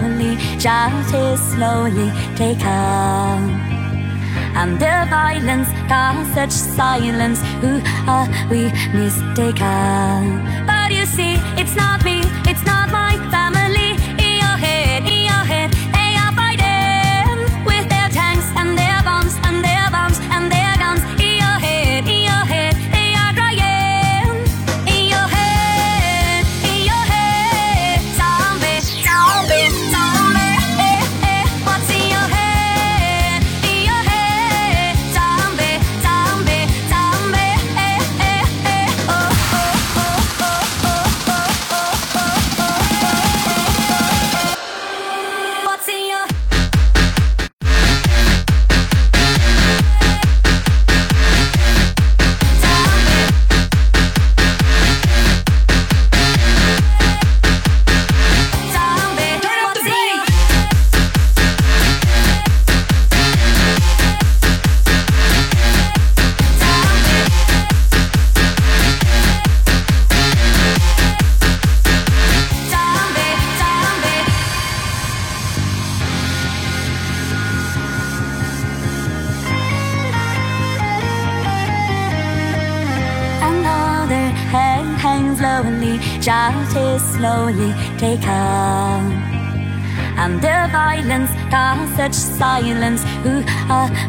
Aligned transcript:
slowly, 0.00 0.38
shout 0.58 0.92
it 1.12 1.38
slowly, 1.38 2.10
take 2.36 2.60
calm. 2.60 3.50
And 4.54 4.78
the 4.78 5.06
violence 5.10 5.68
caused 5.88 6.32
such 6.34 6.50
silence. 6.50 7.40
Who 7.60 7.80
are 8.08 8.28
we 8.50 8.70
mistaken? 8.94 10.44
But 10.66 10.92
you 10.92 11.04
see, 11.06 11.34
it's 11.60 11.74
not 11.74 12.04
me, 12.04 12.20
it's 12.46 12.64
not 12.64 12.90
my 12.90 13.16
fault. 13.30 13.41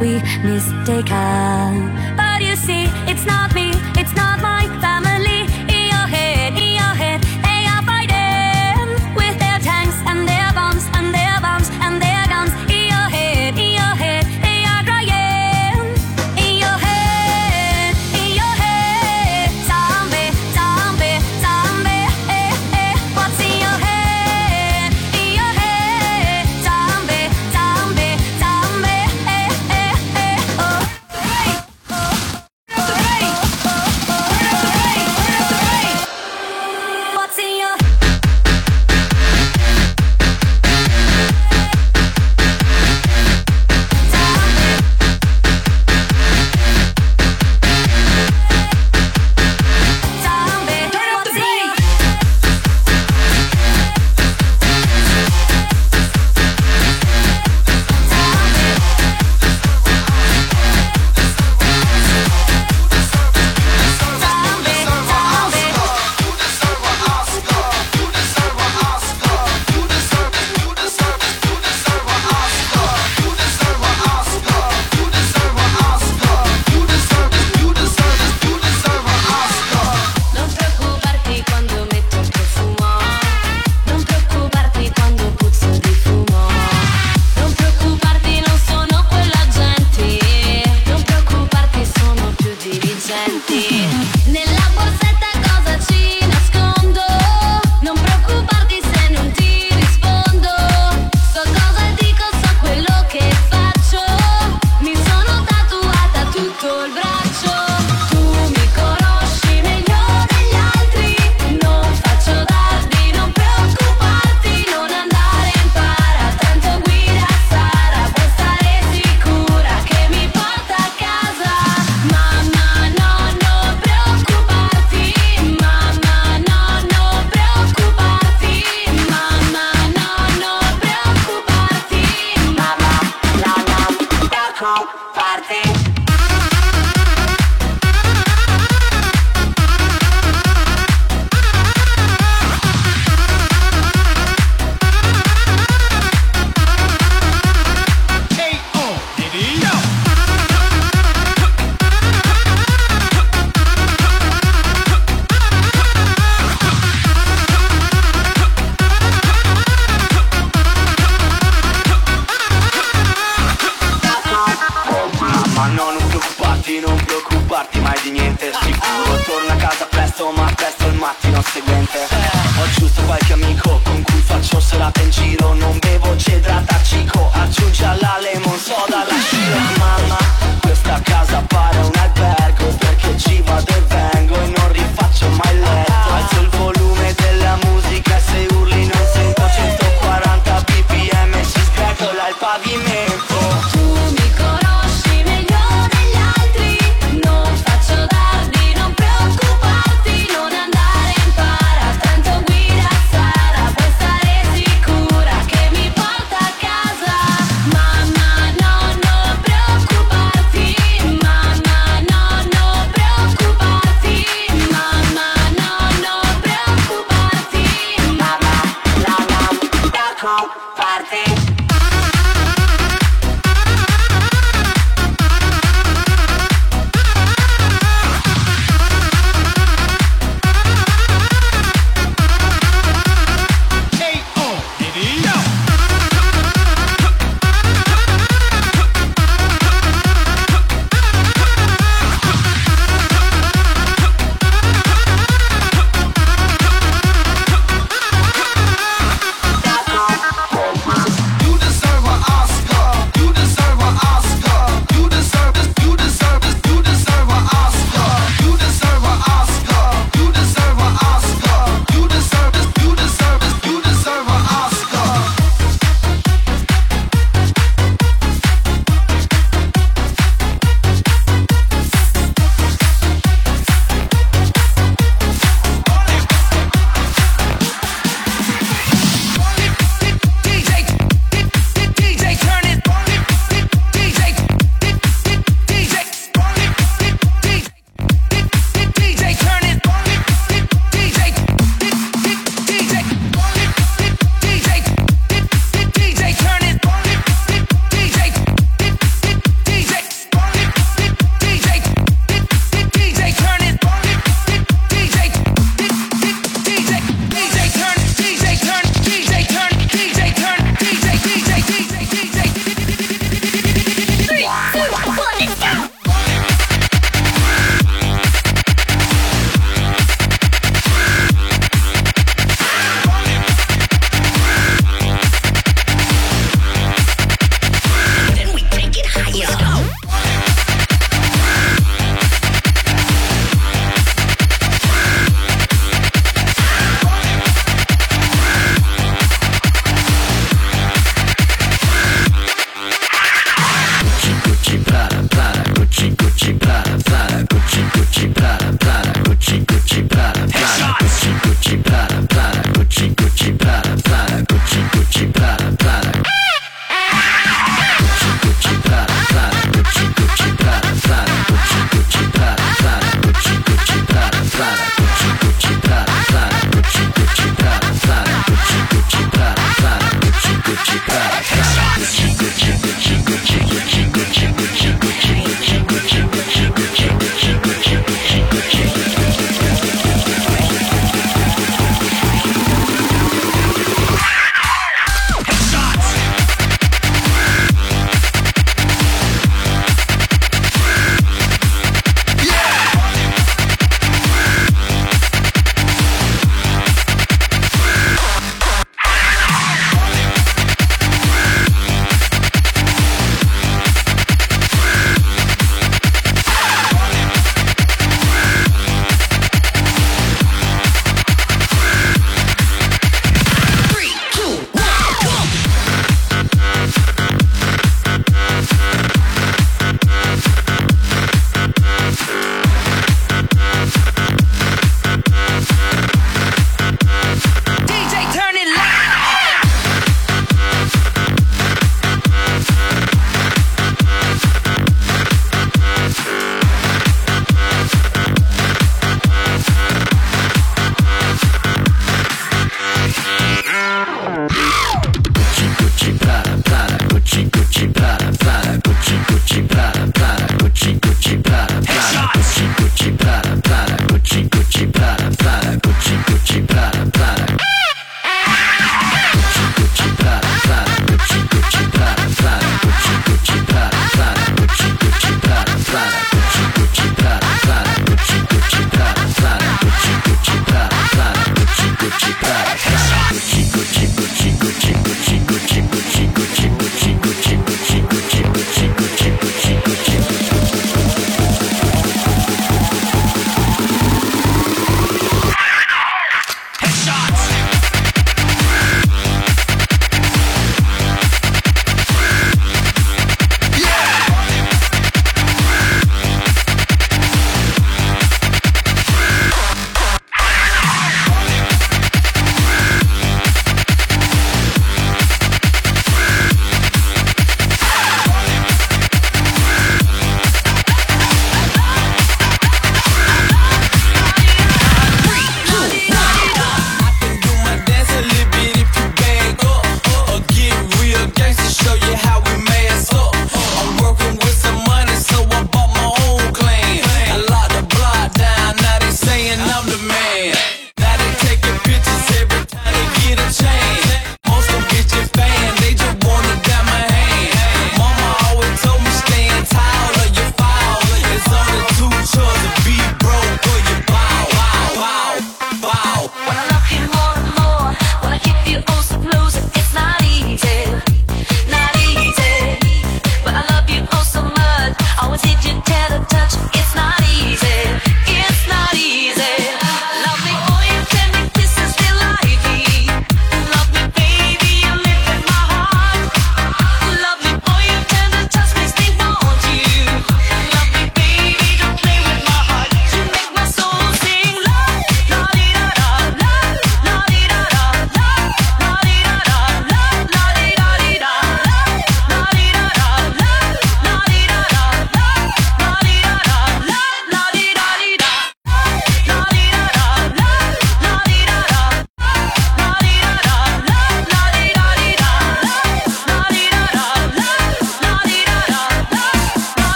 we 0.00 0.18
mistaken 0.42 1.99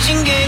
changing 0.00 0.24
game. 0.24 0.45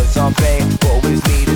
a 0.00 0.04
zombie, 0.04 0.62
always 0.88 1.22
need 1.28 1.49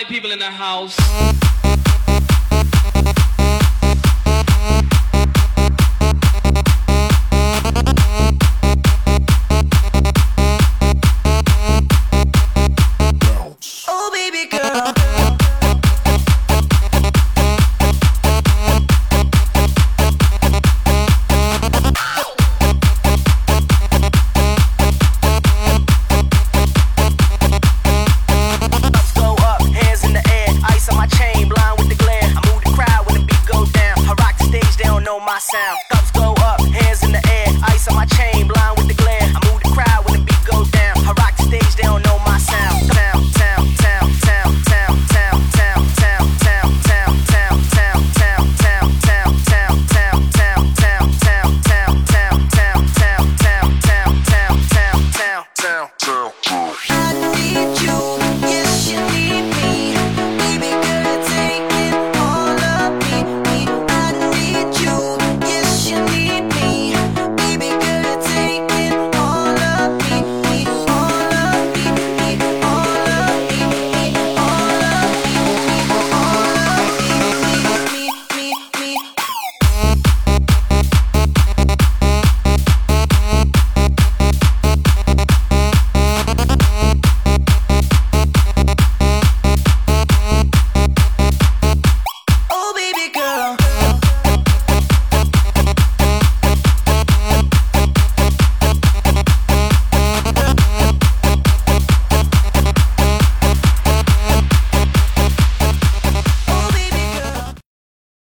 party 0.00 0.14
people 0.14 0.30
in 0.32 0.38
the 0.38 0.44
house. 0.44 0.96